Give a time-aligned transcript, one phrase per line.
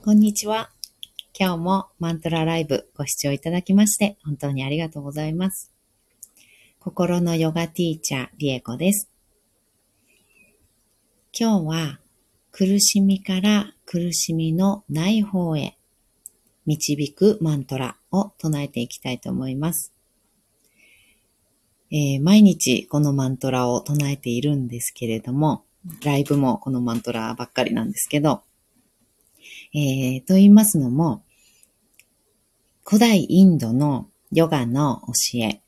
[0.00, 0.70] こんにちは。
[1.38, 5.70] 今日もマントラライブご視聴いただきまして本当にありがとうございます。
[6.80, 9.08] 心のヨガティーチャー、リエコです。
[11.38, 12.00] 今日は
[12.50, 15.78] 苦しみから苦しみのない方へ
[16.66, 19.92] 導くマントラを唱えていきたいと思います。
[21.92, 25.64] えー、毎日このマントラを唱えているんですけれども、
[26.04, 28.42] ライブもこのマントラばっかりなんですけど、
[29.74, 31.24] えー、と言いますのも、
[32.84, 35.60] 古代インドのヨガの教え、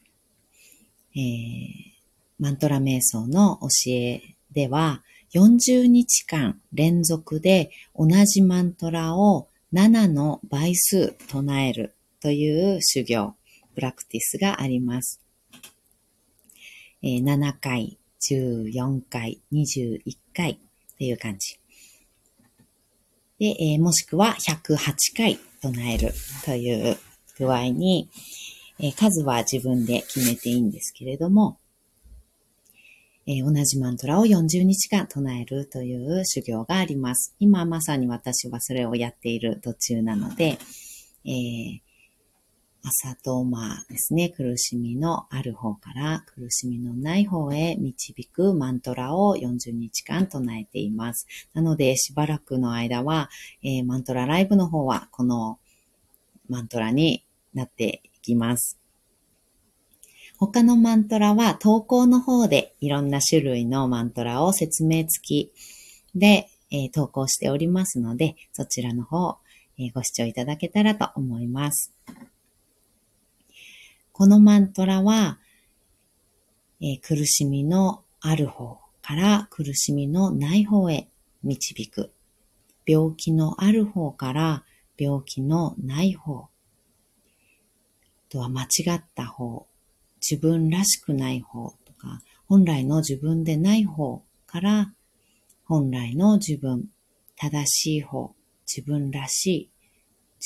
[1.16, 1.94] えー、
[2.38, 4.22] マントラ瞑想の教え
[4.52, 5.02] では、
[5.34, 13.34] 40日間連続で同じマントラを7の倍数唱えるという修行、
[13.74, 15.20] プラクティスがあります。
[17.02, 17.98] えー、7回、
[18.30, 20.00] 14回、21
[20.34, 20.60] 回
[20.98, 21.58] という感じ。
[23.44, 24.78] で、えー、もしくは108
[25.14, 26.14] 回唱える
[26.46, 26.96] という
[27.38, 28.08] 具合に、
[28.80, 31.58] えー、数は自分で決めていいんですけれども、
[33.26, 37.34] えー、同じマントラを40日間唱えるという修行があります。
[37.38, 40.58] 今まさに私はそれをやっている途中なので、
[41.26, 41.80] えー、
[42.86, 51.26] 朝とまあですね、苦しみのある方から苦しみのない方へ導くマントラを40日間唱えています。
[51.54, 53.30] なので、しばらくの間は、
[53.62, 55.58] えー、マントラライブの方はこの
[56.50, 58.78] マントラになっていきます。
[60.36, 65.52] 他のマントラは投稿の方でいろんな種類のマントラを説明付き
[66.14, 69.38] で、えー、投稿しておりますので、そちらの方、
[69.78, 71.94] えー、ご視聴いただけたらと思います。
[74.16, 75.40] このマントラは、
[76.80, 81.08] えー、苦しみのある方から苦しみのない方へ
[81.42, 82.12] 導く。
[82.86, 84.62] 病気のある方から
[84.96, 86.46] 病気のない方。
[88.28, 89.66] とは間違った方。
[90.20, 94.92] 自分らしくない方とか、本来の自分でない方から
[95.64, 96.84] 本来の自分、
[97.34, 98.32] 正しい方、
[98.64, 99.70] 自分らしい、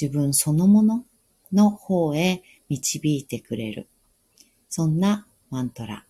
[0.01, 1.05] 自分そのもの
[1.53, 3.89] の方へ導いてくれる。
[4.69, 6.05] そんなマントラ。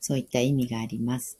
[0.00, 1.38] そういった意味があります。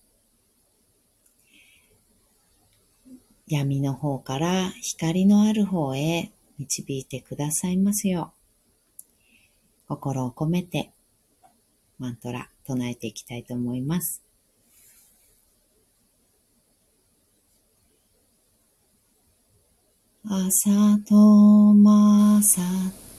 [3.47, 8.33] 闇の方から光のある方へ導いてくださいますよ
[9.87, 9.89] う。
[9.89, 10.93] 心を込めて
[11.99, 14.23] マントラ唱えていきたいと思います。
[20.27, 20.71] 朝
[21.07, 22.63] とまさ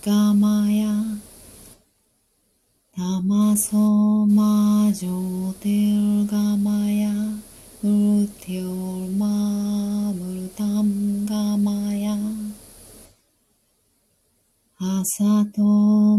[0.06, 0.88] かまや
[2.96, 7.10] たまそまじょてるがまや
[7.84, 7.88] う
[8.22, 12.16] るておまぶるたんがまや
[14.78, 16.15] あさと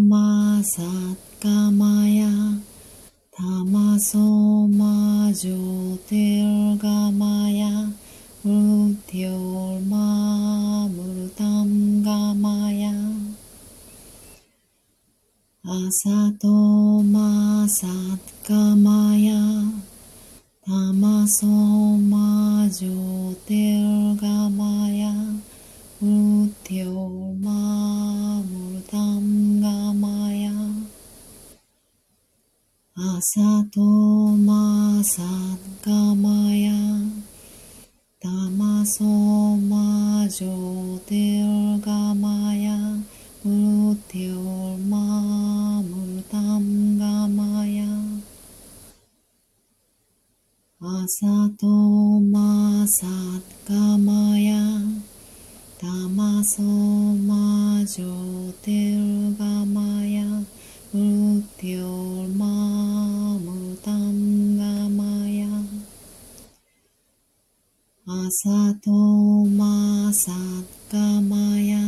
[18.46, 19.34] カマヤ
[20.64, 25.10] タマソマジョテルガマヤ
[26.00, 28.42] ウテオマウ
[28.88, 30.52] タンガマヤ
[32.94, 33.40] アサ
[33.74, 35.22] トマサ
[35.84, 36.70] ガマヤ
[38.22, 39.25] タマソマ
[56.36, 60.22] たまそまじょてるがまや
[60.92, 65.46] うておまむたんがまや。
[68.06, 70.30] 朝とまさ
[70.90, 71.78] かまや。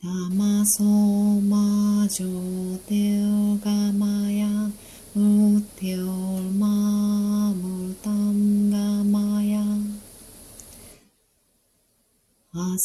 [0.00, 0.06] た
[0.36, 2.28] まそまじょ
[2.86, 3.31] てお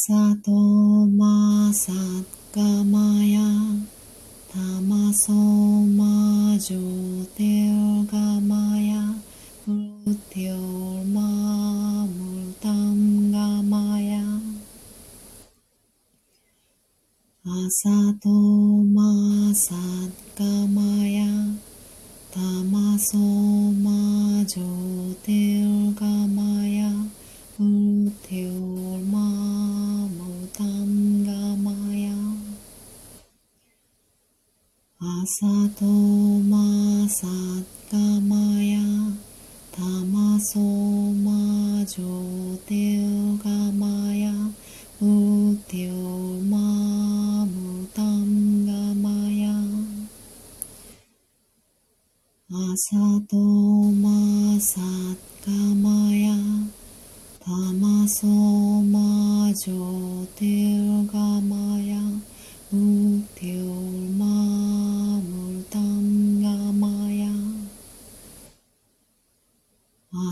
[0.00, 0.14] さ
[0.44, 1.90] とまさ
[2.54, 3.40] かまや
[4.48, 6.78] たまそまじょ
[7.36, 7.42] て
[7.72, 9.02] おがまや
[9.66, 10.56] うてお
[11.02, 14.22] まむたんがまや
[17.44, 17.88] 朝
[18.22, 19.74] とまさ
[35.30, 35.44] さ
[35.78, 37.26] とまさ
[37.90, 38.80] かまや
[39.70, 44.32] たまそまじょてうがまや
[45.02, 45.92] うてう
[46.44, 49.52] まむたんがまや
[52.50, 52.96] あさ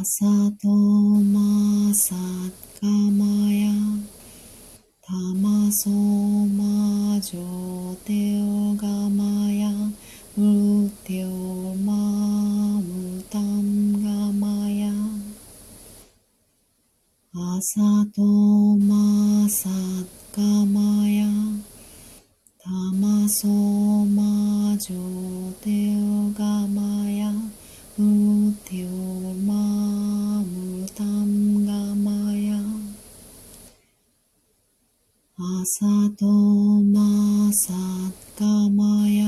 [0.09, 0.25] さ
[0.63, 2.15] とまさ
[2.81, 3.73] かまや
[5.03, 9.69] たまそまじょておがまや
[10.39, 11.93] うておま
[12.83, 14.93] むたんがまや
[17.35, 17.96] あさ
[35.69, 35.85] さ
[36.17, 37.73] とまさ
[38.39, 39.27] かまや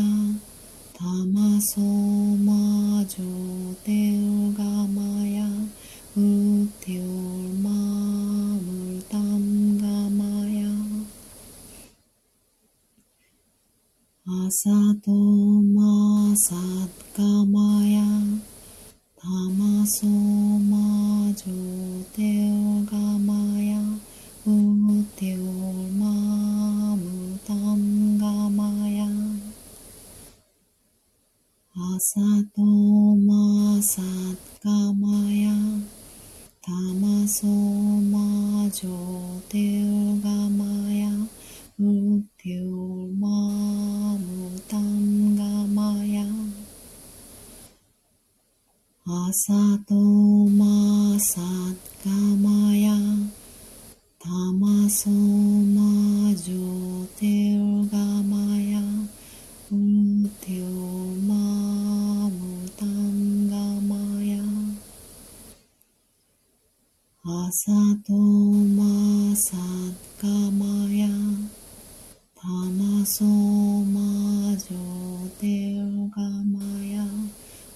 [0.94, 5.44] たまそまじょてうがまや
[6.17, 7.02] うてう
[7.61, 10.69] まむたんがまや
[14.29, 14.70] あさ
[15.05, 16.55] とまさ
[17.17, 17.77] かまや
[32.00, 32.20] さ
[32.54, 34.00] とまさ
[34.62, 35.50] かまや
[36.62, 41.08] たまそまじょてうがまや
[41.80, 42.70] うてう
[43.18, 46.22] まむたんがまや
[49.04, 49.52] あさ
[49.88, 51.40] とまさ
[67.30, 67.70] あさ
[68.06, 69.54] とまさ
[70.19, 71.06] かまや。
[72.34, 77.04] たまそまじょてうがまや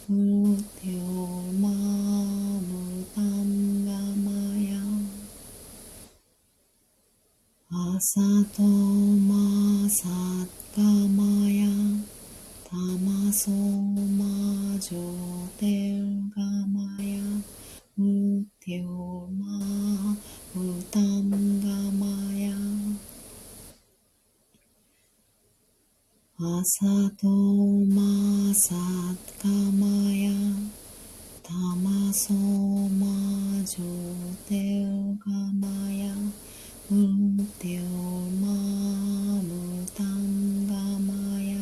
[0.08, 3.93] うてうまむたんが
[4.25, 4.81] まや。
[7.72, 8.20] あさ
[8.56, 10.08] とまさ
[10.75, 11.69] かまや。
[12.64, 17.20] たまそまじょてうがまや
[17.99, 18.87] うてう
[19.32, 20.16] ま
[20.54, 22.50] むたんがまや
[26.44, 26.84] あさ
[27.20, 28.74] とまさ
[29.40, 30.32] かまや
[31.40, 33.84] たまそまじょ
[34.48, 36.12] てうがまや
[36.90, 36.94] う
[37.60, 37.82] てう
[38.40, 38.48] ま
[39.40, 41.56] むたんがまや。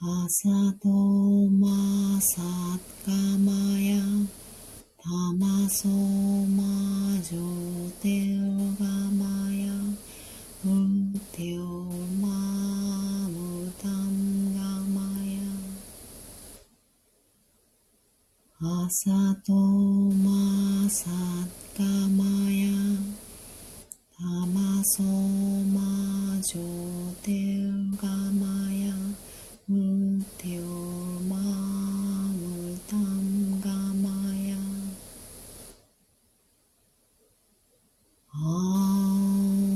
[0.00, 0.48] あさ
[0.82, 2.42] とまさ
[3.06, 4.02] かまや。
[5.00, 6.62] たまそま
[7.22, 7.38] じょ
[8.02, 8.08] て
[8.38, 9.01] うがま
[18.64, 19.10] あさ
[19.44, 21.10] とまさ
[21.76, 22.68] かまや
[24.16, 28.94] たまそまじょてうがまや
[29.68, 29.72] う
[30.38, 30.62] てう
[31.28, 31.36] ま
[32.32, 34.54] むたんがまや
[38.32, 39.72] あー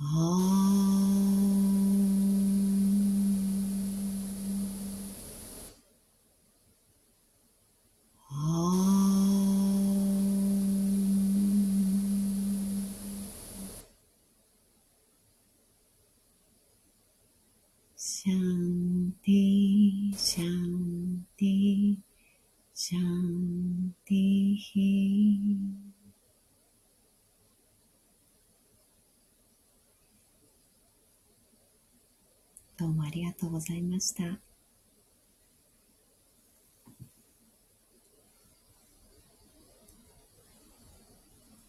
[0.00, 1.12] あー
[8.34, 21.96] あーシャンティ、シャンティ、
[22.72, 25.40] シャンティヒ。
[32.78, 34.51] どうもありがとうございました。